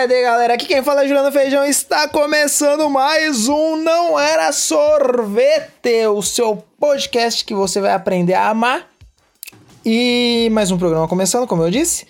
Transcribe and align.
tarde, 0.00 0.22
galera. 0.22 0.54
Aqui 0.54 0.64
quem 0.64 0.82
fala 0.82 1.04
é 1.04 1.06
Juliano 1.06 1.30
Feijão. 1.30 1.62
Está 1.62 2.08
começando 2.08 2.88
mais 2.88 3.48
um 3.48 3.76
Não 3.76 4.18
Era 4.18 4.50
Sorvete, 4.50 6.06
o 6.10 6.22
seu 6.22 6.64
podcast 6.78 7.44
que 7.44 7.52
você 7.52 7.82
vai 7.82 7.92
aprender 7.92 8.32
a 8.32 8.48
amar. 8.48 8.88
E 9.84 10.48
mais 10.52 10.70
um 10.70 10.78
programa 10.78 11.06
começando, 11.06 11.46
como 11.46 11.62
eu 11.62 11.70
disse. 11.70 12.06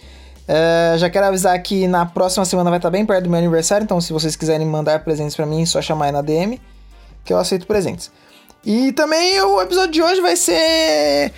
É, 0.46 0.94
já 0.98 1.10
quero 1.10 1.26
avisar 1.26 1.60
que 1.60 1.88
na 1.88 2.06
próxima 2.06 2.44
semana 2.44 2.70
vai 2.70 2.78
estar 2.78 2.90
bem 2.90 3.04
perto 3.04 3.24
do 3.24 3.30
meu 3.30 3.40
aniversário, 3.40 3.82
então 3.82 4.00
se 4.00 4.12
vocês 4.12 4.36
quiserem 4.36 4.66
mandar 4.66 5.02
presentes 5.02 5.34
para 5.34 5.44
mim, 5.44 5.62
é 5.62 5.66
só 5.66 5.82
chamar 5.82 6.06
aí 6.06 6.12
na 6.12 6.22
DM, 6.22 6.60
que 7.24 7.32
eu 7.32 7.38
aceito 7.38 7.66
presentes. 7.66 8.08
E 8.64 8.92
também 8.92 9.40
o 9.40 9.60
episódio 9.60 9.90
de 9.90 10.02
hoje 10.02 10.20
vai 10.20 10.36
ser. 10.36 11.32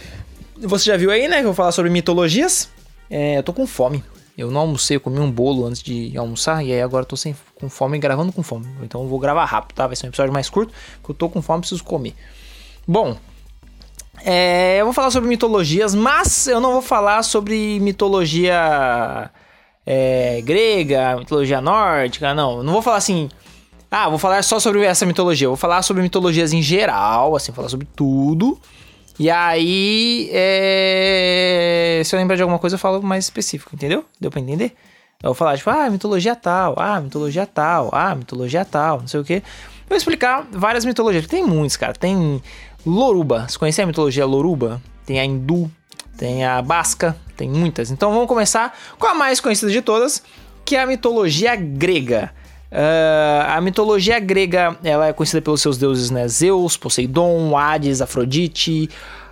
Você 0.58 0.90
já 0.90 0.98
viu 0.98 1.10
aí, 1.10 1.28
né? 1.28 1.36
Que 1.36 1.42
eu 1.44 1.48
vou 1.48 1.54
falar 1.54 1.72
sobre 1.72 1.90
mitologias. 1.90 2.68
É, 3.08 3.38
eu 3.38 3.42
tô 3.42 3.54
com 3.54 3.66
fome. 3.66 4.04
Eu 4.42 4.50
não 4.50 4.62
almocei, 4.62 4.96
eu 4.96 5.00
comi 5.00 5.20
um 5.20 5.30
bolo 5.30 5.64
antes 5.64 5.82
de 5.82 6.16
almoçar 6.16 6.64
e 6.64 6.72
aí 6.72 6.82
agora 6.82 7.02
eu 7.02 7.08
tô 7.08 7.16
sem, 7.16 7.34
com 7.54 7.68
fome 7.70 7.98
gravando 7.98 8.32
com 8.32 8.42
fome. 8.42 8.66
Então 8.82 9.02
eu 9.02 9.08
vou 9.08 9.18
gravar 9.18 9.44
rápido, 9.44 9.76
tá? 9.76 9.86
Vai 9.86 9.94
ser 9.94 10.06
um 10.06 10.08
episódio 10.08 10.32
mais 10.32 10.50
curto, 10.50 10.72
porque 10.96 11.12
eu 11.12 11.14
tô 11.14 11.28
com 11.28 11.40
fome 11.40 11.60
preciso 11.60 11.84
comer. 11.84 12.14
Bom, 12.86 13.16
é, 14.24 14.80
eu 14.80 14.84
vou 14.84 14.92
falar 14.92 15.10
sobre 15.10 15.28
mitologias, 15.28 15.94
mas 15.94 16.46
eu 16.46 16.60
não 16.60 16.72
vou 16.72 16.82
falar 16.82 17.22
sobre 17.22 17.78
mitologia 17.80 19.30
é, 19.86 20.40
grega, 20.42 21.16
mitologia 21.16 21.60
nórdica, 21.60 22.34
não. 22.34 22.58
Eu 22.58 22.62
não 22.62 22.72
vou 22.72 22.82
falar 22.82 22.96
assim. 22.96 23.28
Ah, 23.90 24.08
vou 24.08 24.18
falar 24.18 24.42
só 24.42 24.58
sobre 24.58 24.82
essa 24.84 25.04
mitologia. 25.04 25.46
Eu 25.46 25.50
vou 25.50 25.56
falar 25.56 25.82
sobre 25.82 26.02
mitologias 26.02 26.52
em 26.52 26.62
geral, 26.62 27.36
assim, 27.36 27.52
falar 27.52 27.68
sobre 27.68 27.86
tudo. 27.94 28.58
E 29.22 29.30
aí, 29.30 30.28
é... 30.32 32.02
se 32.04 32.12
eu 32.12 32.18
lembrar 32.18 32.34
de 32.34 32.42
alguma 32.42 32.58
coisa, 32.58 32.74
eu 32.74 32.78
falo 32.78 33.00
mais 33.00 33.22
específico, 33.22 33.70
entendeu? 33.72 34.04
Deu 34.20 34.32
pra 34.32 34.40
entender? 34.40 34.74
Eu 35.22 35.28
vou 35.28 35.34
falar, 35.34 35.56
tipo, 35.56 35.70
ah, 35.70 35.88
mitologia 35.88 36.34
tal, 36.34 36.74
ah, 36.76 37.00
mitologia 37.00 37.46
tal, 37.46 37.88
ah, 37.92 38.16
mitologia 38.16 38.64
tal, 38.64 38.98
não 38.98 39.06
sei 39.06 39.20
o 39.20 39.24
quê. 39.24 39.40
Vou 39.88 39.96
explicar 39.96 40.44
várias 40.50 40.84
mitologias. 40.84 41.24
Tem 41.28 41.46
muitos, 41.46 41.76
cara. 41.76 41.92
Tem 41.92 42.42
Loruba. 42.84 43.46
Você 43.48 43.56
conhece 43.56 43.80
a 43.80 43.86
mitologia 43.86 44.26
Loruba? 44.26 44.82
Tem 45.06 45.20
a 45.20 45.24
Hindu, 45.24 45.70
tem 46.18 46.44
a 46.44 46.60
Basca, 46.60 47.16
tem 47.36 47.48
muitas. 47.48 47.92
Então 47.92 48.12
vamos 48.12 48.26
começar 48.26 48.76
com 48.98 49.06
a 49.06 49.14
mais 49.14 49.38
conhecida 49.38 49.70
de 49.70 49.82
todas, 49.82 50.20
que 50.64 50.74
é 50.74 50.82
a 50.82 50.86
mitologia 50.86 51.54
grega. 51.54 52.34
Uh, 52.72 53.44
a 53.48 53.60
mitologia 53.60 54.18
grega 54.18 54.74
ela 54.82 55.08
é 55.08 55.12
conhecida 55.12 55.42
pelos 55.42 55.60
seus 55.60 55.76
deuses, 55.76 56.10
né? 56.10 56.26
Zeus, 56.26 56.74
Poseidon, 56.74 57.54
Hades, 57.54 58.00
Afrodite, 58.00 58.88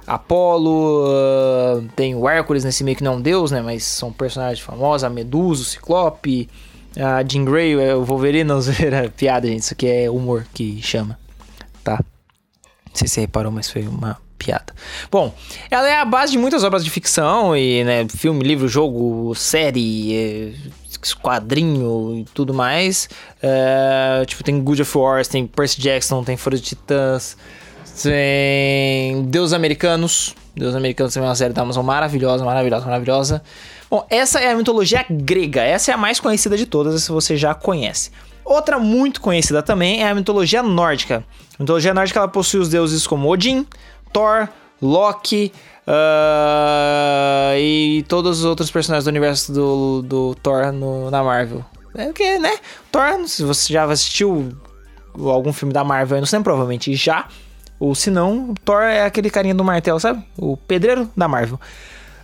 Apolo, 0.07 1.07
uh, 1.07 1.89
tem 1.97 2.15
o 2.15 2.29
Hércules 2.29 2.65
nesse 2.65 2.85
meio 2.85 2.99
que 2.99 3.03
não 3.03 3.15
é 3.15 3.17
um 3.17 3.21
deus, 3.21 3.51
né? 3.51 3.63
Mas 3.63 3.83
são 3.85 4.13
personagens 4.13 4.61
famosos, 4.61 5.05
a 5.05 5.09
Medusa, 5.09 5.63
o 5.63 5.65
Ciclope, 5.65 6.51
a 6.99 7.25
Jean 7.27 7.47
Grey, 7.47 7.75
o 7.95 8.05
Wolverine, 8.05 8.45
não 8.45 8.61
era 8.79 9.09
piada, 9.09 9.49
gente, 9.49 9.63
isso 9.63 9.73
aqui 9.73 9.87
é 9.87 10.11
humor 10.11 10.47
que 10.53 10.83
chama, 10.83 11.19
tá? 11.83 11.99
Não 12.89 12.95
sei 12.95 13.09
se 13.09 13.15
você 13.15 13.21
reparou, 13.23 13.51
mas 13.51 13.71
foi 13.71 13.87
uma 13.87 14.19
piada. 14.37 14.75
Bom, 15.11 15.35
ela 15.71 15.89
é 15.89 15.99
a 15.99 16.05
base 16.05 16.33
de 16.33 16.39
muitas 16.39 16.63
obras 16.63 16.85
de 16.85 16.91
ficção 16.91 17.57
e, 17.57 17.85
né, 17.85 18.07
filme, 18.09 18.43
livro, 18.43 18.69
jogo, 18.69 19.35
série, 19.35 20.15
eh, 20.15 20.53
quadrinho 21.23 22.19
e 22.19 22.25
tudo 22.35 22.53
mais. 22.55 23.09
Uh, 23.37 24.25
tipo, 24.27 24.43
tem 24.43 24.61
Good 24.61 24.83
of 24.83 24.99
Wars, 24.99 25.29
tem 25.29 25.47
Percy 25.47 25.81
Jackson, 25.81 26.23
tem 26.23 26.37
Fora 26.37 26.57
de 26.57 26.63
Titãs, 26.63 27.37
tem 28.03 29.25
Deus 29.25 29.53
Americanos. 29.53 30.35
Deus 30.55 30.75
Americanos 30.75 31.15
também 31.15 31.27
é 31.27 31.31
uma 31.31 31.37
série 31.37 31.55
da 31.55 31.63
Amazon 31.63 31.85
maravilhosa, 31.85 32.45
maravilhosa, 32.45 32.85
maravilhosa. 32.85 33.43
Bom, 33.91 34.07
essa 34.11 34.41
é 34.41 34.51
a 34.51 34.57
mitologia 34.57 35.05
grega. 35.09 35.63
Essa 35.63 35.91
é 35.91 35.95
a 35.95 35.97
mais 35.97 36.21
conhecida 36.21 36.57
de 36.57 36.67
todas, 36.67 37.03
se 37.03 37.11
você 37.11 37.37
já 37.37 37.55
conhece. 37.55 38.11
Outra 38.45 38.79
muito 38.79 39.21
conhecida 39.21 39.63
também 39.63 40.03
é 40.03 40.09
a 40.09 40.15
mitologia 40.15 40.63
nórdica. 40.63 41.25
A 41.59 41.63
mitologia 41.63 41.95
nórdica 41.95 42.19
ela 42.19 42.29
possui 42.29 42.61
os 42.61 42.69
deuses 42.69 43.07
como 43.07 43.29
Odin, 43.29 43.67
Thor, 44.13 44.49
Loki, 44.81 45.53
Uh, 45.87 47.57
e 47.57 48.05
todos 48.09 48.41
os 48.41 48.45
outros 48.45 48.71
personagens 48.71 49.05
do 49.05 49.09
universo 49.09 49.53
do, 49.53 50.03
do 50.03 50.35
Thor 50.37 50.73
no, 50.73 51.11
na 51.11 51.23
Marvel. 51.23 51.65
É 51.95 52.07
porque, 52.07 52.39
né? 52.39 52.57
Thor, 52.93 53.27
se 53.27 53.43
você 53.43 53.73
já 53.73 53.85
assistiu 53.85 54.53
algum 55.15 55.53
filme 55.53 55.73
da 55.73 55.83
Marvel 55.83 56.17
aí 56.17 56.21
no 56.21 56.27
cinema, 56.27 56.45
provavelmente 56.45 56.95
já. 56.95 57.27
Ou 57.79 57.95
se 57.95 58.11
não, 58.11 58.55
Thor 58.65 58.83
é 58.83 59.05
aquele 59.05 59.31
carinha 59.31 59.55
do 59.55 59.65
martelo, 59.65 59.99
sabe? 59.99 60.23
O 60.37 60.57
pedreiro 60.57 61.11
da 61.17 61.27
Marvel. 61.27 61.59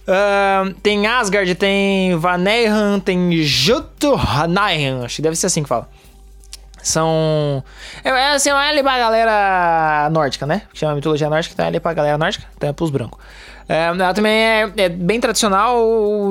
Uh, 0.07 0.73
tem 0.83 1.07
Asgard, 1.07 1.53
tem 1.57 2.17
Vaneyhan, 2.17 3.01
tem 3.01 3.43
Jotunheim. 3.43 5.05
Acho 5.05 5.17
que 5.17 5.23
deve 5.23 5.35
ser 5.35 5.47
assim 5.47 5.63
que 5.63 5.69
fala. 5.69 5.89
São. 6.87 7.65
É, 8.05 8.11
é 8.11 8.35
assim, 8.35 8.49
é 8.49 8.53
ali 8.53 8.81
pra 8.81 8.97
galera 8.97 10.09
nórdica, 10.11 10.47
né? 10.47 10.63
Que 10.73 10.79
chama 10.79 10.95
mitologia 10.95 11.29
nórdica, 11.29 11.53
então 11.53 11.65
é 11.65 11.69
ali 11.69 11.81
pra 11.81 11.93
galera 11.93 12.17
nórdica, 12.17 12.47
então 12.57 12.71
é 12.71 12.73
pros 12.73 12.91
brancos. 12.91 13.19
É, 13.69 13.87
ela 13.87 14.15
também 14.15 14.33
é, 14.33 14.73
é, 14.77 14.89
bem 14.89 15.19
tradicional 15.19 15.77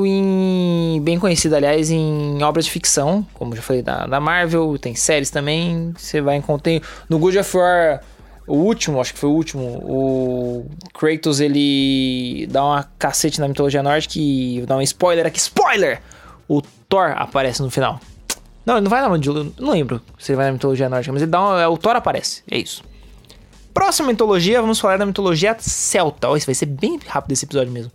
e 0.05 0.97
bem 1.01 1.19
conhecida, 1.19 1.57
aliás, 1.57 1.91
em 1.91 2.41
obras 2.41 2.63
de 2.63 2.71
ficção, 2.71 3.27
como 3.33 3.53
já 3.53 3.61
falei 3.61 3.81
da, 3.81 4.07
da 4.07 4.21
Marvel, 4.21 4.77
tem 4.79 4.95
séries 4.95 5.29
também. 5.29 5.93
Você 5.97 6.21
vai 6.21 6.37
encontrar. 6.37 6.79
No 7.09 7.19
God 7.19 7.35
of 7.35 7.57
War, 7.57 8.01
o 8.47 8.55
último, 8.55 9.01
acho 9.01 9.13
que 9.13 9.19
foi 9.19 9.29
o 9.29 9.33
último, 9.33 9.63
o 9.83 10.65
Kratos 10.93 11.41
ele 11.41 12.47
dá 12.49 12.63
uma 12.63 12.89
cacete 12.97 13.41
na 13.41 13.49
mitologia 13.49 13.83
nórdica 13.83 14.13
e 14.17 14.63
dá 14.65 14.77
um 14.77 14.81
spoiler 14.81 15.25
aqui. 15.25 15.37
Spoiler! 15.37 16.01
O 16.47 16.61
Thor 16.87 17.13
aparece 17.17 17.61
no 17.61 17.69
final. 17.69 17.99
Não, 18.65 18.75
ele 18.75 18.81
não 18.81 18.89
vai 18.89 19.01
na 19.01 19.09
mitologia. 19.09 19.51
Não 19.59 19.71
lembro 19.71 20.01
se 20.17 20.31
ele 20.31 20.37
vai 20.37 20.47
na 20.47 20.53
mitologia 20.53 20.89
nórdica, 20.89 21.13
mas 21.13 21.21
ele 21.21 21.31
dá 21.31 21.39
uma, 21.39 21.69
o 21.69 21.77
Thor 21.77 21.95
aparece. 21.95 22.43
É 22.49 22.57
isso. 22.57 22.83
Próxima 23.73 24.07
mitologia, 24.07 24.61
vamos 24.61 24.79
falar 24.79 24.97
da 24.97 25.05
mitologia 25.05 25.55
celta. 25.59 26.29
Oh, 26.29 26.37
isso 26.37 26.45
vai 26.45 26.55
ser 26.55 26.65
bem 26.65 26.99
rápido 27.07 27.33
esse 27.33 27.45
episódio 27.45 27.71
mesmo. 27.71 27.91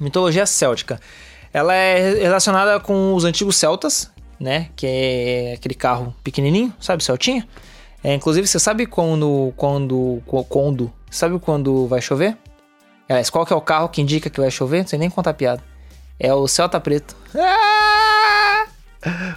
Mitologia 0.00 0.46
céltica. 0.46 1.00
Ela 1.52 1.74
é 1.74 2.22
relacionada 2.22 2.78
com 2.80 3.14
os 3.14 3.24
antigos 3.24 3.56
celtas, 3.56 4.10
né? 4.38 4.68
Que 4.76 4.86
é 4.86 5.52
aquele 5.54 5.74
carro 5.74 6.14
pequenininho, 6.22 6.72
sabe, 6.80 7.02
celtinha? 7.02 7.46
É, 8.04 8.14
inclusive, 8.14 8.46
você 8.46 8.58
sabe 8.58 8.86
quando, 8.86 9.52
quando, 9.56 10.22
quando, 10.48 10.92
sabe 11.10 11.38
quando 11.38 11.86
vai 11.88 12.00
chover? 12.00 12.36
Aliás, 13.08 13.30
qual 13.30 13.44
que 13.44 13.52
é 13.52 13.56
o 13.56 13.60
carro 13.60 13.88
que 13.88 14.00
indica 14.00 14.30
que 14.30 14.40
vai 14.40 14.50
chover? 14.50 14.80
Não 14.82 14.86
sei 14.86 14.98
nem 14.98 15.10
contar 15.10 15.34
piada. 15.34 15.62
É 16.18 16.32
o 16.32 16.46
Celta 16.46 16.78
Preto. 16.78 17.16
Ah! 17.34 18.15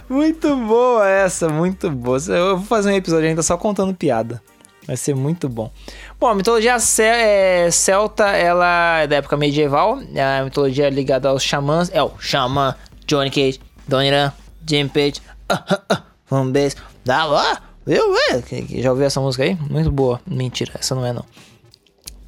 Muito 0.08 0.56
boa 0.56 1.08
essa, 1.08 1.48
muito 1.48 1.90
boa. 1.90 2.18
Eu 2.28 2.56
vou 2.56 2.66
fazer 2.66 2.90
um 2.90 2.94
episódio 2.94 3.28
ainda 3.28 3.42
só 3.42 3.56
contando 3.56 3.94
piada. 3.94 4.42
Vai 4.86 4.96
ser 4.96 5.14
muito 5.14 5.48
bom. 5.48 5.70
Bom, 6.18 6.26
a 6.26 6.34
mitologia 6.34 6.76
é, 7.00 7.70
celta, 7.70 8.28
ela 8.30 9.00
é 9.00 9.06
da 9.06 9.16
época 9.16 9.36
medieval. 9.36 10.00
É 10.14 10.38
a 10.38 10.44
mitologia 10.44 10.90
ligada 10.90 11.28
aos 11.28 11.42
xamãs. 11.42 11.90
É 11.92 12.02
o 12.02 12.10
xamã, 12.18 12.74
Johnny 13.06 13.30
Cage, 13.30 13.60
Donnie 13.86 14.10
Ran, 14.10 14.32
Jim 14.66 14.88
Page, 14.88 15.22
uh, 15.52 15.96
fanbase, 16.26 16.76
da 17.04 17.24
lá. 17.24 17.62
Já 17.86 18.90
ouviu 18.90 19.06
essa 19.06 19.20
música 19.20 19.44
aí? 19.44 19.56
Muito 19.68 19.90
boa. 19.90 20.20
Mentira, 20.26 20.72
essa 20.78 20.94
não 20.94 21.04
é 21.04 21.12
não. 21.12 21.24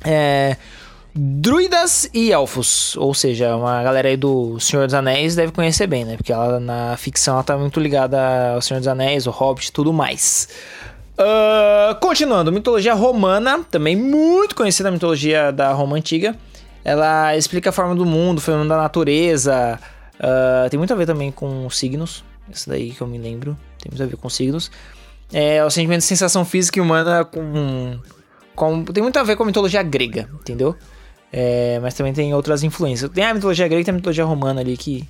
É, 0.05 0.57
druidas 1.15 2.09
e 2.15 2.33
elfos, 2.33 2.97
ou 2.97 3.13
seja, 3.13 3.55
uma 3.55 3.83
galera 3.83 4.09
aí 4.09 4.17
do 4.17 4.59
Senhor 4.59 4.87
dos 4.87 4.95
Anéis 4.95 5.37
deve 5.37 5.53
conhecer 5.53 5.87
bem, 5.87 6.05
né? 6.05 6.17
Porque 6.17 6.33
ela 6.33 6.59
na 6.59 6.97
ficção 6.97 7.35
ela 7.35 7.45
tá 7.45 7.57
muito 7.57 7.79
ligada 7.79 8.55
ao 8.55 8.63
Senhor 8.63 8.81
dos 8.81 8.89
Anéis, 8.89 9.27
o 9.27 9.31
Hobbit 9.31 9.69
e 9.69 9.73
tudo 9.73 9.93
mais. 9.93 10.49
Uh, 11.13 11.95
continuando, 12.01 12.51
mitologia 12.51 12.95
romana, 12.95 13.63
também 13.71 13.95
muito 13.95 14.55
conhecida 14.55 14.89
a 14.89 14.93
mitologia 14.93 15.53
da 15.53 15.73
Roma 15.73 15.97
Antiga. 15.97 16.35
Ela 16.85 17.37
explica 17.37 17.71
a 17.71 17.73
forma 17.73 17.95
do 17.95 18.07
mundo, 18.07 18.39
o 18.39 18.41
fenômeno 18.41 18.71
da 18.71 18.77
natureza. 18.77 19.79
Uh, 20.15 20.69
tem 20.71 20.79
muito 20.79 20.93
a 20.93 20.97
ver 20.97 21.07
também 21.07 21.31
com 21.31 21.69
signos. 21.69 22.25
Isso 22.51 22.69
daí 22.69 22.91
que 22.91 23.01
eu 23.01 23.07
me 23.07 23.19
lembro. 23.19 23.57
Tem 23.79 23.91
muito 23.91 24.03
a 24.03 24.07
ver 24.07 24.17
com 24.17 24.29
signos. 24.29 24.71
É 25.33 25.65
o 25.65 25.71
sentimento 25.71 26.01
de 26.01 26.07
sensação 26.07 26.45
física 26.45 26.79
e 26.79 26.83
humana 26.83 27.25
com, 27.25 27.99
com. 28.55 28.85
Tem 28.85 29.03
muito 29.03 29.19
a 29.19 29.23
ver 29.23 29.37
com 29.37 29.43
a 29.43 29.47
mitologia 29.47 29.83
grega, 29.83 30.29
entendeu? 30.41 30.77
É, 31.33 31.79
mas 31.81 31.95
também 31.95 32.13
tem 32.13 32.35
outras 32.35 32.63
influências. 32.63 33.11
Tem 33.11 33.25
a 33.25 33.33
mitologia 33.33 33.67
grega 33.67 33.81
e 33.81 33.85
tem 33.85 33.93
a 33.93 33.97
mitologia 33.97 34.25
romana 34.25 34.61
ali 34.61 34.77
que. 34.77 35.09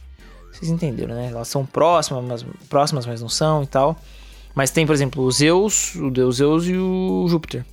Vocês 0.53 0.71
entenderam, 0.71 1.15
né? 1.15 1.31
Elas 1.33 1.49
são 1.49 1.67
próximas, 1.67 2.25
mas, 2.25 2.47
próximas, 2.69 3.07
mas 3.07 3.21
não 3.21 3.29
são 3.29 3.63
e 3.63 3.67
tal. 3.67 3.97
Mas 4.55 4.71
tem, 4.71 4.87
por 4.87 4.95
exemplo, 4.95 5.25
o 5.25 5.33
Zeus, 5.33 5.95
o 5.97 6.11
deus 6.11 6.37
Zeus 6.37 6.67
e 6.67 6.77
o 6.77 7.27
Júpiter. 7.29 7.65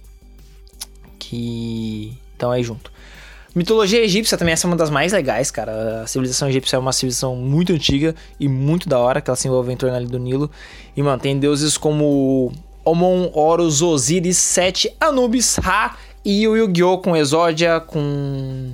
Que 1.19 2.17
estão 2.31 2.49
aí 2.49 2.63
junto. 2.63 2.91
Mitologia 3.53 4.01
egípcia 4.01 4.37
também 4.37 4.53
essa 4.53 4.65
é 4.65 4.69
uma 4.69 4.77
das 4.77 4.89
mais 4.89 5.11
legais, 5.11 5.51
cara. 5.51 6.03
A 6.03 6.07
civilização 6.07 6.47
egípcia 6.47 6.77
é 6.77 6.79
uma 6.79 6.93
civilização 6.93 7.35
muito 7.35 7.73
antiga 7.73 8.15
e 8.39 8.47
muito 8.47 8.87
da 8.87 8.97
hora, 8.97 9.19
que 9.21 9.29
ela 9.29 9.35
se 9.35 9.47
envolve 9.47 9.71
em 9.71 9.75
torno 9.75 9.95
ali 9.95 10.07
do 10.07 10.17
Nilo. 10.17 10.49
E, 10.95 11.03
mano, 11.03 11.19
tem 11.21 11.37
deuses 11.37 11.77
como 11.77 12.53
Omon, 12.85 13.29
Horus, 13.33 13.81
Osíris, 13.81 14.37
Sete, 14.37 14.95
Anubis, 14.99 15.57
Ra 15.57 15.97
e 16.31 16.47
o 16.47 16.55
Yu-Gi-Oh! 16.55 16.99
com 16.99 17.17
Exódia, 17.17 17.79
com 17.79 18.71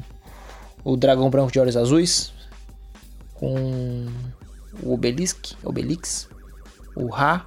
o 0.83 0.97
dragão 0.97 1.29
branco 1.29 1.53
de 1.53 1.57
olhos 1.57 1.77
azuis, 1.77 2.33
com 3.33 4.07
o 4.83 4.93
Obelisk, 4.93 5.53
Obelix, 5.63 6.27
O 6.97 7.07
Ra. 7.07 7.45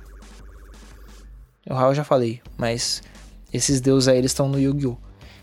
O 1.69 1.75
Ra 1.75 1.88
eu 1.88 1.94
já 1.94 2.05
falei, 2.05 2.40
mas 2.56 3.02
esses 3.52 3.82
deuses 3.82 4.08
aí 4.08 4.16
eles 4.16 4.31
estão 4.31 4.49
no 4.49 4.58
Yu-Gi-Oh! 4.58 4.96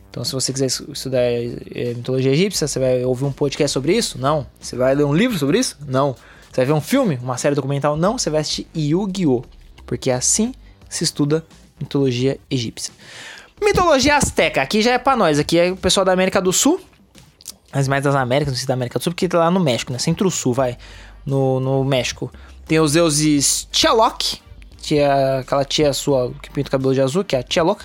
Então, 0.10 0.24
se 0.24 0.32
você 0.32 0.52
quiser 0.52 0.66
estudar 0.66 1.20
é, 1.22 1.94
mitologia 1.96 2.32
egípcia, 2.32 2.68
você 2.68 2.80
vai 2.80 3.06
ouvir 3.06 3.26
um 3.26 3.32
podcast 3.32 3.72
sobre 3.72 3.96
isso? 3.96 4.18
Não. 4.18 4.48
Você 4.60 4.76
vai 4.76 4.96
ler 4.96 5.04
um 5.04 5.14
livro 5.14 5.38
sobre 5.38 5.60
isso? 5.60 5.78
Não. 5.88 6.16
Você 6.50 6.62
vai 6.62 6.66
ver 6.66 6.74
um 6.74 6.82
filme, 6.82 7.20
uma 7.22 7.38
série 7.38 7.54
documental? 7.54 7.96
Não. 7.96 8.18
Você 8.18 8.32
vai 8.32 8.42
assistir 8.42 8.66
Yu-Gi-Oh! 8.76 9.44
Porque 9.86 10.10
é 10.10 10.16
assim 10.16 10.56
se 10.90 11.04
estuda 11.04 11.46
mitologia 11.80 12.40
egípcia. 12.50 12.92
Mitologia 13.62 14.18
azteca, 14.18 14.62
aqui 14.62 14.82
já 14.82 14.94
é 14.94 14.98
pra 14.98 15.16
nós, 15.16 15.40
aqui 15.40 15.58
é 15.58 15.72
o 15.72 15.78
pessoal 15.78 16.06
da 16.06 16.12
América 16.12 16.42
do 16.42 16.52
Sul, 16.52 16.82
as 17.72 17.88
mais 17.88 18.04
das 18.04 18.16
Américas, 18.16 18.54
não 18.54 18.58
sei 18.58 18.68
da 18.68 18.74
América 18.74 19.00
do 19.00 19.04
Sul, 19.04 19.12
porque 19.12 19.28
tá 19.28 19.38
lá 19.40 19.52
no 19.52 19.60
México, 19.60 19.92
né? 19.92 20.00
Centro-Sul, 20.00 20.54
vai. 20.54 20.78
No, 21.26 21.60
no 21.60 21.84
México. 21.84 22.32
Tem 22.66 22.80
os 22.80 22.94
deuses 22.94 23.68
Tchalok, 23.72 24.40
tia, 24.80 25.40
aquela 25.40 25.66
tia 25.66 25.92
sua 25.92 26.32
que 26.42 26.50
pinta 26.52 26.70
o 26.70 26.72
cabelo 26.72 26.94
de 26.94 27.02
azul, 27.02 27.26
que 27.26 27.36
é 27.36 27.40
a 27.40 27.44
Tchalok. 27.44 27.84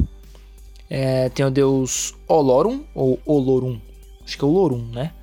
É, 0.93 1.29
tem 1.29 1.45
o 1.45 1.49
deus 1.49 2.13
Olorum, 2.27 2.83
ou 2.93 3.17
Olorum, 3.25 3.79
acho 4.25 4.37
que 4.37 4.43
é 4.43 4.45
Olorum, 4.45 4.89
né? 4.91 5.13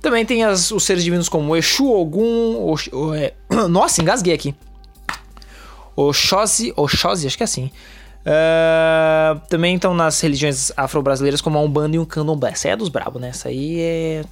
Também 0.00 0.24
tem 0.24 0.42
as, 0.42 0.70
os 0.70 0.82
seres 0.84 1.04
divinos 1.04 1.28
como 1.28 1.54
Exu, 1.54 1.86
Ogum, 1.92 2.66
Ox, 2.66 2.88
o, 2.90 3.12
é, 3.12 3.34
nossa, 3.68 4.00
engasguei 4.00 4.32
aqui. 4.32 4.54
Oxóssi, 5.94 6.72
Oxóssi, 6.74 7.26
acho 7.26 7.36
que 7.36 7.42
é 7.42 7.44
assim. 7.44 7.70
Uh, 8.20 9.38
também 9.50 9.74
estão 9.74 9.92
nas 9.92 10.18
religiões 10.18 10.72
afro-brasileiras 10.74 11.42
como 11.42 11.58
a 11.58 11.60
Umbanda 11.60 11.96
e 11.96 11.98
o 11.98 12.06
Candomblé. 12.06 12.52
Essa 12.52 12.68
aí 12.68 12.72
é 12.72 12.76
dos 12.76 12.88
brabos, 12.88 13.20
né? 13.20 13.28
Essa 13.28 13.50
aí 13.50 13.80
é... 13.80 14.24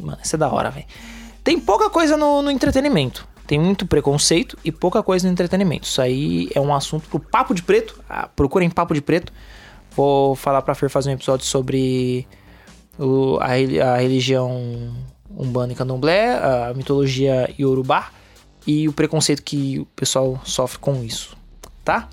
Mano, 0.00 0.16
essa 0.22 0.36
é 0.36 0.38
da 0.38 0.48
hora, 0.50 0.70
velho. 0.70 0.86
Tem 1.42 1.60
pouca 1.60 1.90
coisa 1.90 2.16
no, 2.16 2.40
no 2.40 2.50
entretenimento. 2.50 3.28
Tem 3.46 3.58
muito 3.58 3.86
preconceito 3.86 4.56
e 4.64 4.72
pouca 4.72 5.02
coisa 5.02 5.26
no 5.26 5.32
entretenimento. 5.32 5.86
Isso 5.86 6.00
aí 6.00 6.48
é 6.54 6.60
um 6.60 6.74
assunto 6.74 7.06
pro 7.10 7.20
Papo 7.20 7.52
de 7.54 7.62
Preto. 7.62 8.00
Ah, 8.08 8.26
procurem 8.26 8.70
Papo 8.70 8.94
de 8.94 9.02
Preto. 9.02 9.30
Vou 9.96 10.34
falar 10.34 10.62
pra 10.62 10.74
Fer 10.74 10.88
fazer 10.90 11.10
um 11.10 11.14
episódio 11.14 11.46
sobre 11.46 12.26
o, 12.98 13.38
a, 13.40 13.92
a 13.92 13.96
religião 13.96 14.92
Umbanda 15.36 15.72
e 15.72 15.76
Candomblé, 15.76 16.34
a 16.34 16.72
mitologia 16.74 17.52
Yorubá 17.58 18.10
e 18.66 18.88
o 18.88 18.92
preconceito 18.92 19.42
que 19.42 19.80
o 19.80 19.84
pessoal 19.96 20.40
sofre 20.44 20.78
com 20.78 21.04
isso, 21.04 21.36
tá? 21.84 22.08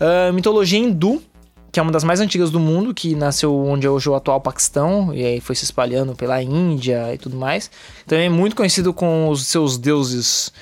Uh, 0.00 0.32
mitologia 0.32 0.78
hindu, 0.78 1.22
que 1.70 1.78
é 1.78 1.82
uma 1.82 1.92
das 1.92 2.04
mais 2.04 2.20
antigas 2.20 2.50
do 2.50 2.58
mundo, 2.58 2.92
que 2.92 3.14
nasceu 3.14 3.56
onde 3.64 3.86
é 3.86 3.90
hoje 3.90 4.08
o 4.08 4.14
atual 4.14 4.40
Paquistão, 4.40 5.14
e 5.14 5.24
aí 5.24 5.40
foi 5.40 5.54
se 5.54 5.64
espalhando 5.64 6.14
pela 6.14 6.42
Índia 6.42 7.14
e 7.14 7.18
tudo 7.18 7.36
mais. 7.36 7.70
Também 8.06 8.26
é 8.26 8.30
muito 8.30 8.56
conhecido 8.56 8.92
com 8.92 9.28
os 9.28 9.46
seus 9.46 9.78
deuses 9.78 10.52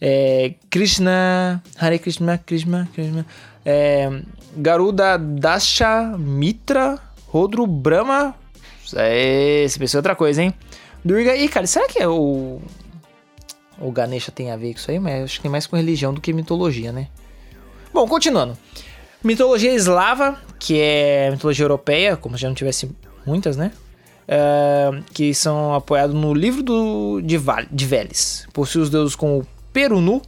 é, 0.00 0.54
Krishna, 0.70 1.62
Hare 1.78 1.98
Krishna, 1.98 2.38
Krishna, 2.38 2.88
Krishna, 2.94 3.26
é, 3.66 4.08
Garuda, 4.56 5.18
Dasha, 5.18 6.14
Mitra, 6.16 7.00
Rodro, 7.26 7.66
Brahma. 7.66 8.32
É, 8.94 9.64
esse 9.64 9.76
pessoal 9.76 9.98
é 9.98 10.02
outra 10.02 10.14
coisa, 10.14 10.40
hein? 10.40 10.54
Durga. 11.04 11.34
E, 11.34 11.48
cara, 11.48 11.66
será 11.66 11.88
que 11.88 11.98
é 11.98 12.06
o. 12.06 12.60
O 13.78 13.90
Ganesha 13.90 14.30
tem 14.30 14.52
a 14.52 14.56
ver 14.56 14.72
com 14.72 14.78
isso 14.78 14.90
aí? 14.90 15.00
Mas 15.00 15.24
acho 15.24 15.36
que 15.36 15.42
tem 15.42 15.50
mais 15.50 15.66
com 15.66 15.76
religião 15.76 16.14
do 16.14 16.20
que 16.20 16.32
mitologia, 16.32 16.92
né? 16.92 17.08
Bom, 17.92 18.06
continuando. 18.06 18.56
Mitologia 19.22 19.72
eslava, 19.72 20.40
que 20.58 20.80
é 20.80 21.30
mitologia 21.30 21.64
europeia, 21.64 22.16
como 22.16 22.36
já 22.36 22.48
não 22.48 22.54
tivesse 22.54 22.88
muitas, 23.26 23.56
né? 23.56 23.72
Uh, 24.28 25.02
que 25.12 25.34
são 25.34 25.74
apoiados 25.74 26.14
no 26.14 26.32
livro 26.32 26.62
do, 26.62 27.20
de, 27.20 27.36
de 27.70 27.86
Veles. 27.86 28.46
Possui 28.52 28.82
os 28.82 28.90
deuses 28.90 29.16
como 29.16 29.46
Perunu, 29.72 30.22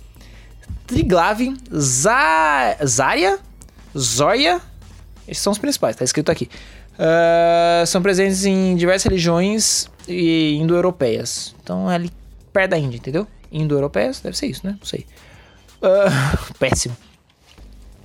Triglave, 0.87 1.57
Zarya, 1.73 3.39
Zóia. 3.97 4.61
Esses 5.27 5.43
são 5.43 5.53
os 5.53 5.59
principais, 5.59 5.97
tá 5.97 6.05
escrito 6.05 6.31
aqui. 6.31 6.49
Uh, 6.95 7.87
são 7.87 8.03
presentes 8.03 8.45
em 8.45 8.75
diversas 8.77 9.05
religiões 9.05 9.91
indo-europeias. 10.09 11.55
Então 11.63 11.91
é 11.91 11.95
ali 11.95 12.11
perto 12.53 12.71
da 12.71 12.79
Índia, 12.79 12.97
entendeu? 12.97 13.27
Indo-europeias, 13.53 14.21
deve 14.21 14.37
ser 14.37 14.47
isso, 14.47 14.67
né? 14.67 14.77
Não 14.79 14.87
sei. 14.87 15.07
Uh, 15.83 16.55
péssimo 16.59 16.97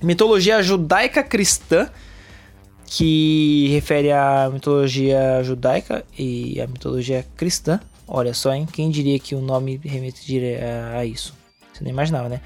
mitologia 0.04 0.62
judaica 0.62 1.22
cristã, 1.22 1.88
que 2.86 3.68
refere 3.70 4.12
à 4.12 4.48
mitologia 4.52 5.42
judaica 5.42 6.04
e 6.16 6.60
à 6.60 6.66
mitologia 6.66 7.24
cristã. 7.36 7.80
Olha 8.06 8.34
só, 8.34 8.52
hein? 8.54 8.66
Quem 8.70 8.90
diria 8.90 9.18
que 9.18 9.34
o 9.34 9.40
nome 9.40 9.80
remete 9.82 10.38
a 10.94 11.04
isso? 11.04 11.34
Você 11.74 11.82
não 11.82 11.90
imaginava, 11.90 12.28
né? 12.28 12.40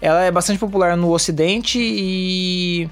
Ela 0.00 0.24
é 0.24 0.30
bastante 0.30 0.58
popular 0.58 0.96
no 0.96 1.12
Ocidente 1.12 1.78
e 1.80 2.88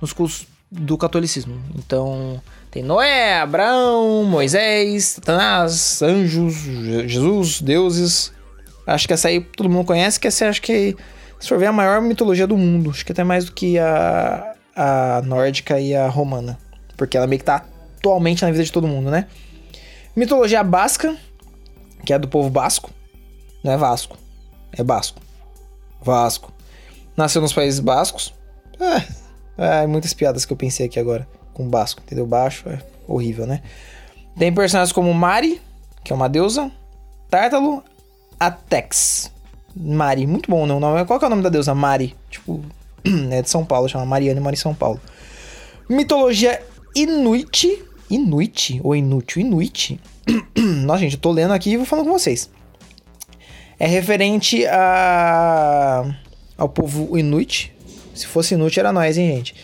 nos 0.00 0.12
cultos 0.12 0.46
do 0.70 0.96
catolicismo. 0.96 1.60
Então, 1.76 2.42
tem 2.70 2.82
Noé, 2.82 3.40
Abraão, 3.40 4.24
Moisés, 4.24 5.04
Satanás, 5.04 6.00
anjos, 6.02 6.54
Jesus, 7.06 7.60
deuses. 7.60 8.32
Acho 8.86 9.06
que 9.06 9.14
essa 9.14 9.28
aí 9.28 9.40
todo 9.40 9.68
mundo 9.68 9.86
conhece, 9.86 10.18
que 10.18 10.26
essa 10.26 10.48
acho 10.48 10.62
que 10.62 10.96
se 11.38 11.48
for 11.48 11.58
ver, 11.58 11.66
a 11.66 11.72
maior 11.72 12.00
mitologia 12.00 12.46
do 12.46 12.56
mundo. 12.56 12.90
Acho 12.90 13.04
que 13.04 13.12
até 13.12 13.22
mais 13.22 13.44
do 13.44 13.52
que 13.52 13.78
a, 13.78 14.54
a 14.74 15.22
nórdica 15.24 15.78
e 15.78 15.94
a 15.94 16.08
romana. 16.08 16.58
Porque 16.96 17.16
ela 17.16 17.26
meio 17.26 17.38
que 17.38 17.44
tá 17.44 17.64
atualmente 17.98 18.42
na 18.42 18.50
vida 18.50 18.64
de 18.64 18.72
todo 18.72 18.86
mundo, 18.86 19.10
né? 19.10 19.26
Mitologia 20.14 20.64
basca, 20.64 21.14
que 22.04 22.12
é 22.12 22.18
do 22.18 22.26
povo 22.26 22.48
basco. 22.48 22.90
Não 23.62 23.72
é 23.72 23.76
Vasco, 23.76 24.16
é 24.72 24.82
Basco. 24.82 25.25
Vasco. 26.06 26.52
Nasceu 27.16 27.42
nos 27.42 27.52
Países 27.52 27.80
Bascos. 27.80 28.32
É, 29.58 29.82
é, 29.82 29.86
muitas 29.86 30.14
piadas 30.14 30.44
que 30.44 30.52
eu 30.52 30.56
pensei 30.56 30.86
aqui 30.86 31.00
agora 31.00 31.26
com 31.52 31.68
Basco, 31.68 32.00
entendeu? 32.04 32.26
Baixo 32.26 32.68
é 32.68 32.78
horrível, 33.08 33.46
né? 33.46 33.60
Tem 34.38 34.54
personagens 34.54 34.92
como 34.92 35.12
Mari, 35.12 35.60
que 36.04 36.12
é 36.12 36.16
uma 36.16 36.28
deusa, 36.28 36.70
Tártalo, 37.28 37.82
Atex, 38.38 39.32
Mari. 39.74 40.26
Muito 40.26 40.48
bom? 40.48 40.66
Né? 40.66 41.04
Qual 41.04 41.18
que 41.18 41.24
é 41.24 41.28
o 41.28 41.30
nome 41.30 41.42
da 41.42 41.48
deusa? 41.48 41.74
Mari. 41.74 42.14
Tipo, 42.30 42.62
é 43.32 43.42
de 43.42 43.50
São 43.50 43.64
Paulo, 43.64 43.88
chama 43.88 44.06
Mariana 44.06 44.38
e 44.38 44.42
Mari 44.42 44.56
São 44.56 44.74
Paulo. 44.74 45.00
Mitologia 45.88 46.62
Inuit. 46.94 47.82
Inuit? 48.08 48.80
Ou 48.84 48.94
inútil? 48.94 49.40
Inuit? 49.40 50.00
Nossa, 50.84 51.00
gente, 51.00 51.14
eu 51.14 51.20
tô 51.20 51.32
lendo 51.32 51.52
aqui 51.52 51.70
e 51.70 51.76
vou 51.76 51.86
falando 51.86 52.06
com 52.06 52.12
vocês. 52.12 52.48
É 53.78 53.86
referente 53.86 54.64
a... 54.66 56.04
ao 56.56 56.68
povo 56.68 57.18
Inuit. 57.18 57.74
Se 58.14 58.26
fosse 58.26 58.54
Inuit, 58.54 58.78
era 58.78 58.92
nós, 58.92 59.18
hein, 59.18 59.36
gente? 59.36 59.54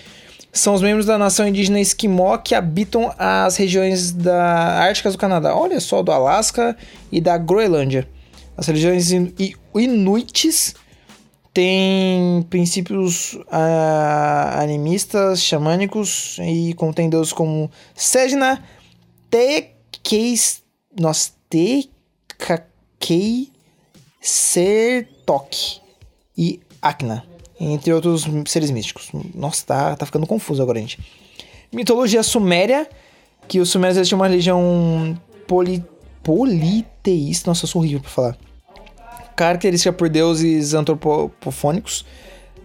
São 0.52 0.74
os 0.74 0.82
membros 0.82 1.06
da 1.06 1.16
nação 1.16 1.48
indígena 1.48 1.80
Esquimó 1.80 2.36
que 2.36 2.54
habitam 2.54 3.14
as 3.18 3.56
regiões 3.56 4.12
da 4.12 4.80
Árticas 4.80 5.14
do 5.14 5.18
Canadá. 5.18 5.56
Olha 5.56 5.80
só, 5.80 6.02
do 6.02 6.12
Alasca 6.12 6.76
e 7.10 7.22
da 7.22 7.38
Groenlândia. 7.38 8.06
As 8.54 8.66
religiões 8.66 9.10
Inuites 9.74 10.74
tem 11.54 12.46
princípios 12.48 13.34
uh, 13.34 14.60
animistas, 14.60 15.42
xamânicos 15.42 16.38
e 16.40 16.72
contém 16.74 17.10
deuses 17.10 17.32
como 17.32 17.70
Sejna, 17.94 18.62
Tekeis, 19.30 20.62
nossa, 20.98 21.32
Tekakei, 21.48 23.51
Sertok 24.22 25.80
e 26.38 26.60
Akna, 26.80 27.24
entre 27.60 27.92
outros 27.92 28.26
seres 28.46 28.70
místicos. 28.70 29.10
Nossa, 29.34 29.66
tá, 29.66 29.96
tá 29.96 30.06
ficando 30.06 30.26
confuso 30.26 30.62
agora, 30.62 30.78
gente. 30.78 30.98
Mitologia 31.70 32.22
suméria, 32.22 32.88
que 33.48 33.60
os 33.60 33.68
sumérios 33.68 33.96
eles 33.96 34.08
tinham 34.08 34.20
uma 34.20 34.28
religião 34.28 35.18
poli, 35.46 35.84
politeísta, 36.22 37.50
nossa, 37.50 37.64
eu 37.64 37.68
sou 37.68 37.82
horrível 37.82 38.00
pra 38.00 38.10
falar 38.10 38.38
característica 39.34 39.92
por 39.92 40.08
deuses 40.08 40.74
antropofônicos. 40.74 42.04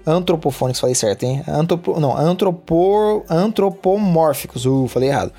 Antropofônicos, 0.06 0.80
falei 0.80 0.96
certo, 0.96 1.24
hein? 1.24 1.44
Antropo, 1.48 2.00
não, 2.00 2.16
antropor, 2.16 3.26
antropomórficos, 3.30 4.66
uh, 4.66 4.88
falei 4.88 5.10
errado. 5.10 5.34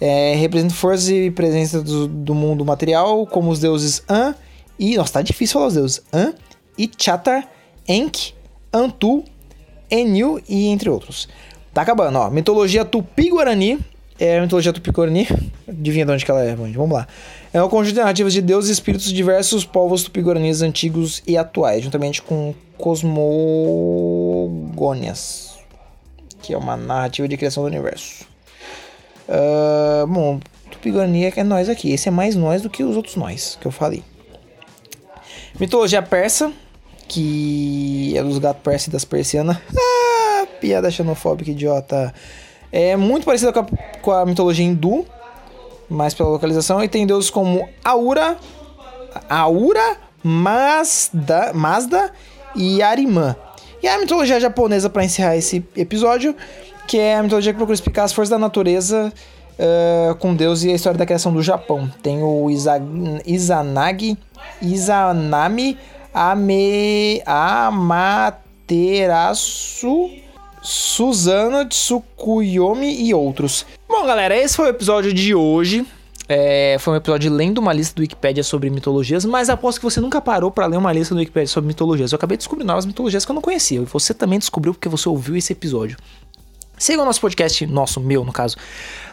É, 0.00 0.34
representa 0.36 0.74
forças 0.74 1.08
e 1.08 1.30
presença 1.30 1.82
do, 1.82 2.06
do, 2.06 2.34
mundo 2.34 2.64
material, 2.64 3.26
como 3.26 3.50
os 3.50 3.58
deuses 3.58 4.02
An 4.08 4.34
e. 4.78 4.96
Nossa, 4.96 5.14
tá 5.14 5.22
difícil 5.22 5.54
falar 5.54 5.66
os 5.66 5.74
deuses. 5.74 6.02
An, 6.12 6.34
Ichatar, 6.76 7.48
Enki, 7.88 8.34
Antu, 8.72 9.24
Enil 9.90 10.40
e 10.48 10.66
entre 10.66 10.90
outros. 10.90 11.28
Tá 11.72 11.82
acabando, 11.82 12.18
ó. 12.18 12.30
Mitologia 12.30 12.84
Tupi-Guarani 12.84 13.78
é 14.18 14.38
a 14.38 14.42
mitologia 14.42 14.72
tupi-guarani. 14.72 15.28
Adivinha 15.68 16.06
de 16.06 16.12
onde 16.12 16.24
que 16.24 16.30
ela 16.30 16.42
é, 16.42 16.54
Vamos 16.54 16.92
lá. 16.92 17.08
É 17.52 17.60
um 17.62 17.68
conjunto 17.68 17.94
de 17.94 18.00
narrativas 18.00 18.32
de 18.32 18.40
deuses 18.40 18.70
e 18.70 18.72
espíritos 18.72 19.06
de 19.06 19.14
diversos 19.14 19.64
povos 19.64 20.04
tupi-guaranis 20.04 20.62
antigos 20.62 21.20
e 21.26 21.36
atuais, 21.36 21.82
juntamente 21.82 22.22
com 22.22 22.54
cosmogônias, 22.78 25.58
que 26.42 26.54
é 26.54 26.58
uma 26.58 26.76
narrativa 26.76 27.26
de 27.28 27.36
criação 27.36 27.62
do 27.62 27.68
universo. 27.68 28.24
Uh, 29.28 30.06
bom, 30.06 30.40
tupi-guarani 30.70 31.24
é 31.24 31.44
nós 31.44 31.68
aqui. 31.68 31.90
Esse 31.90 32.08
é 32.08 32.12
mais 32.12 32.36
nós 32.36 32.62
do 32.62 32.70
que 32.70 32.84
os 32.84 32.96
outros 32.96 33.16
nós 33.16 33.58
que 33.60 33.66
eu 33.66 33.72
falei. 33.72 34.02
Mitologia 35.58 36.02
persa, 36.02 36.52
que 37.06 38.12
é 38.16 38.22
dos 38.22 38.38
gatos 38.38 38.62
persas 38.62 38.88
e 38.88 38.90
das 38.90 39.04
persianas. 39.04 39.56
Ah, 39.76 40.46
piada 40.60 40.90
xenofóbica 40.90 41.50
idiota. 41.50 42.12
É 42.72 42.96
muito 42.96 43.24
parecida 43.24 43.52
com 43.52 43.60
a, 43.60 43.66
com 44.02 44.10
a 44.10 44.26
mitologia 44.26 44.64
hindu, 44.64 45.06
mais 45.88 46.12
pela 46.12 46.28
localização, 46.28 46.82
e 46.82 46.88
tem 46.88 47.06
deuses 47.06 47.30
como 47.30 47.68
Aura, 47.84 48.36
Aura, 49.28 49.96
Mazda, 50.22 51.52
Mazda 51.54 52.12
e 52.56 52.82
Arimã. 52.82 53.36
E 53.80 53.86
a 53.86 53.98
mitologia 53.98 54.40
japonesa, 54.40 54.90
para 54.90 55.04
encerrar 55.04 55.36
esse 55.36 55.64
episódio, 55.76 56.34
que 56.88 56.98
é 56.98 57.16
a 57.16 57.22
mitologia 57.22 57.52
que 57.52 57.58
procura 57.58 57.74
explicar 57.74 58.04
as 58.04 58.12
forças 58.12 58.30
da 58.30 58.38
natureza 58.38 59.12
uh, 59.58 60.14
com 60.16 60.34
Deus 60.34 60.62
e 60.64 60.70
a 60.70 60.74
história 60.74 60.98
da 60.98 61.06
criação 61.06 61.32
do 61.32 61.42
Japão. 61.42 61.90
Tem 62.02 62.22
o 62.22 62.48
Izanagi, 63.26 64.16
Izanami, 64.60 65.78
Ame, 66.12 67.22
Amaterasu 67.26 68.64
Suzana, 70.64 71.66
Tsukuyomi 71.66 73.06
e 73.06 73.12
outros. 73.12 73.66
Bom, 73.86 74.06
galera, 74.06 74.34
esse 74.34 74.56
foi 74.56 74.66
o 74.66 74.70
episódio 74.70 75.12
de 75.12 75.34
hoje. 75.34 75.86
É, 76.26 76.78
foi 76.80 76.94
um 76.94 76.96
episódio 76.96 77.30
lendo 77.30 77.58
uma 77.58 77.70
lista 77.70 77.94
do 77.94 78.00
Wikipedia 78.00 78.42
sobre 78.42 78.70
mitologias, 78.70 79.26
mas 79.26 79.50
aposto 79.50 79.78
que 79.78 79.84
você 79.84 80.00
nunca 80.00 80.22
parou 80.22 80.50
para 80.50 80.64
ler 80.64 80.78
uma 80.78 80.90
lista 80.90 81.14
do 81.14 81.18
Wikipedia 81.18 81.48
sobre 81.48 81.68
mitologias. 81.68 82.12
Eu 82.12 82.16
acabei 82.16 82.38
de 82.38 82.40
descobrir 82.40 82.64
novas 82.64 82.86
mitologias 82.86 83.26
que 83.26 83.30
eu 83.30 83.34
não 83.34 83.42
conhecia, 83.42 83.78
e 83.78 83.84
você 83.84 84.14
também 84.14 84.38
descobriu 84.38 84.72
porque 84.72 84.88
você 84.88 85.06
ouviu 85.06 85.36
esse 85.36 85.52
episódio. 85.52 85.98
Siga 86.76 87.02
o 87.02 87.04
nosso 87.04 87.20
podcast, 87.20 87.66
nosso, 87.66 88.00
meu 88.00 88.24
no 88.24 88.32
caso, 88.32 88.56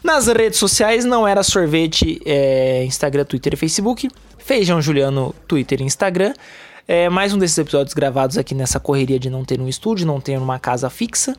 nas 0.03 0.27
redes 0.27 0.58
sociais, 0.58 1.06
não 1.06 1.27
era 1.27 1.44
sorvete, 1.44 2.20
é, 2.25 2.84
Instagram, 2.86 3.24
Twitter 3.24 3.53
e 3.53 3.58
Facebook. 3.58 4.10
Feijão 4.39 4.82
Juliano, 4.82 5.36
Twitter 5.48 5.82
e 5.82 5.84
Instagram. 5.84 6.34
É 6.88 7.08
mais 7.08 7.34
um 7.34 7.38
desses 7.38 7.58
episódios 7.58 7.94
gravados 7.94 8.38
aqui 8.38 8.56
nessa 8.56 8.80
correria 8.80 9.20
de 9.20 9.30
não 9.30 9.46
ter 9.46 9.62
um 9.62 9.68
estúdio, 9.68 10.06
não 10.06 10.20
ter 10.20 10.38
uma 10.38 10.60
casa 10.60 10.89
fixa. 10.89 11.36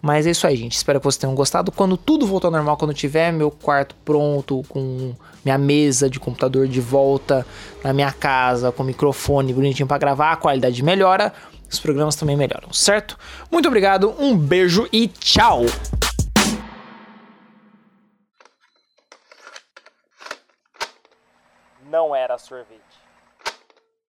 Mas 0.00 0.26
é 0.26 0.30
isso 0.30 0.46
aí, 0.46 0.56
gente. 0.56 0.76
Espero 0.76 1.00
que 1.00 1.04
vocês 1.04 1.18
tenham 1.18 1.34
gostado. 1.34 1.72
Quando 1.72 1.96
tudo 1.96 2.26
voltar 2.26 2.48
ao 2.48 2.52
normal, 2.52 2.76
quando 2.76 2.94
tiver 2.94 3.32
meu 3.32 3.50
quarto 3.50 3.94
pronto, 4.04 4.64
com 4.68 5.12
minha 5.44 5.58
mesa 5.58 6.08
de 6.08 6.20
computador 6.20 6.68
de 6.68 6.80
volta 6.80 7.44
na 7.82 7.92
minha 7.92 8.12
casa, 8.12 8.70
com 8.70 8.84
microfone 8.84 9.52
bonitinho 9.52 9.88
para 9.88 9.98
gravar, 9.98 10.32
a 10.32 10.36
qualidade 10.36 10.82
melhora, 10.82 11.32
os 11.70 11.78
programas 11.80 12.16
também 12.16 12.36
melhoram, 12.36 12.72
certo? 12.72 13.18
Muito 13.50 13.66
obrigado, 13.68 14.14
um 14.18 14.36
beijo 14.36 14.88
e 14.92 15.08
tchau! 15.08 15.62
Não 21.90 22.14
era 22.14 22.36
sorvete. 22.36 22.87